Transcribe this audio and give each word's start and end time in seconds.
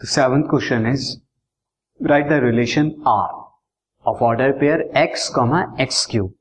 Seventh 0.00 0.48
question 0.48 0.86
is, 0.86 1.20
write 2.00 2.28
the 2.28 2.40
relation 2.40 3.02
R 3.04 3.30
of 4.04 4.22
order 4.22 4.52
pair 4.52 4.84
x 4.96 5.28
comma 5.28 5.74
x 5.76 6.06
cube, 6.06 6.32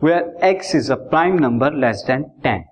where 0.00 0.32
x 0.42 0.74
is 0.74 0.88
a 0.88 0.96
prime 0.96 1.36
number 1.36 1.70
less 1.70 2.02
than 2.04 2.24
10. 2.42 2.64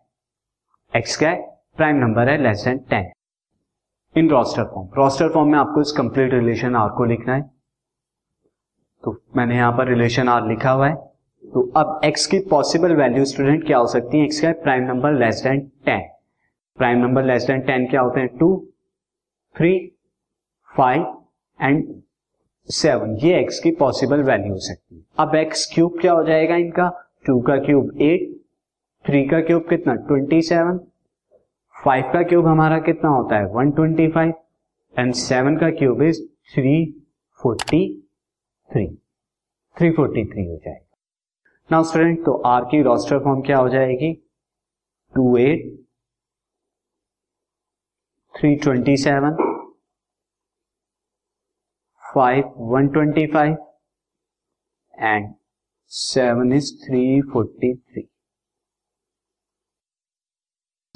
x 0.92 1.16
क्या 1.16 1.30
है? 1.30 1.42
Prime 1.76 1.96
number 1.96 2.28
है 2.28 2.36
less 2.42 2.64
than 2.64 2.78
10 2.92 4.18
in 4.18 4.30
roster 4.30 4.64
form 4.64 4.88
roster 4.96 5.28
form 5.32 5.50
में 5.52 5.58
आपको 5.58 5.80
इस 5.80 5.92
complete 5.92 6.32
relation 6.34 6.76
are 6.76 6.88
को 6.88 7.04
लिखना 7.04 7.34
है। 7.34 7.42
तो 9.04 9.16
मैंने 9.36 9.56
यहाँ 9.56 9.72
पर 9.72 9.88
रिलेशन 9.88 10.28
आर 10.28 10.48
लिखा 10.48 10.70
हुआ 10.70 10.88
है। 10.88 10.94
तो 11.52 11.70
अब 11.76 12.00
x 12.04 12.26
की 12.26 12.38
पॉसिबल 12.50 12.94
वैल्यू 12.96 13.24
स्टूडेंट 13.24 13.66
क्या 13.66 13.78
हो 13.78 13.86
सकती 13.86 14.20
है? 14.20 14.28
X 14.28 14.40
का 14.40 14.52
prime 14.62 14.84
number 14.84 15.12
less 15.12 15.42
than 15.42 15.60
10 15.88 16.08
prime 16.78 16.98
number 16.98 17.24
less 17.24 17.46
than 17.50 17.62
10 17.66 17.90
क्या 17.90 18.00
होते 18.00 18.20
हैं? 18.20 18.36
Two 18.38 18.66
three 19.56 19.94
five 20.78 21.06
and 21.60 21.84
seven 22.68 23.16
ये 23.18 23.38
एक्स 23.38 23.58
की 23.60 23.70
पॉसिबल 23.76 24.22
वैल्यू 24.22 24.52
हो 24.52 24.58
सकती 24.60 24.96
है। 24.96 25.02
अब 25.18 25.34
एक्स 25.34 25.64
क्यूब 25.74 25.98
क्या 26.00 26.12
हो 26.12 26.24
जाएगा 26.24 26.56
इनका? 26.56 26.88
टू 27.26 27.40
का 27.42 27.56
क्यूब 27.64 28.00
एट 28.02 28.36
थ्री 29.04 29.24
का 29.28 29.40
क्यूब 29.40 29.68
कितना? 29.68 29.94
ट्वेंटी 29.94 30.40
सेवन 30.42 30.78
फाइव 31.74 32.10
का 32.12 32.22
क्यूब 32.22 32.46
हमारा 32.46 32.78
कितना 32.80 33.10
होता 33.10 33.36
है? 33.36 33.46
One 33.46 33.70
twenty 33.70 34.08
five 34.08 34.32
and 34.94 35.12
seven 35.14 35.56
का 35.56 35.70
cube 35.78 36.02
is 36.02 36.22
three 36.54 36.84
forty 37.40 37.82
three 38.70 38.86
three 39.76 39.90
forty 39.90 40.24
three 40.24 40.44
हो 40.44 40.56
जाएगा। 40.56 40.86
नाउ 41.70 41.82
स्टूडेंट 41.84 42.24
तो 42.24 42.32
आर 42.46 42.64
की 42.70 42.82
रोस्टर 42.82 43.18
फॉर्म 43.24 43.40
क्या 43.42 43.58
हो 43.58 43.68
जाएगी? 43.68 44.12
Two 45.14 45.36
eight 45.36 45.76
three 48.34 48.54
twenty 48.56 48.96
seven 48.96 49.47
5 52.14 52.44
125 52.56 53.56
and 54.98 55.34
7 55.86 56.52
is 56.52 56.72
343 56.86 58.08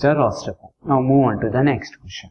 the 0.02 0.16
roster. 0.16 0.54
Now 0.84 1.00
move 1.00 1.26
on 1.26 1.40
to 1.40 1.50
the 1.50 1.62
next 1.62 1.96
question. 2.00 2.30